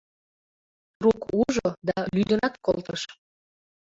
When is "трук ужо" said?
0.97-1.69